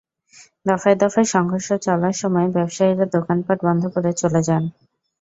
[0.65, 4.63] দফায় দফায় সংঘর্ষ চলার সময় ব্যবসায়ীরা দোকানপাট বন্ধ করে চলে যান।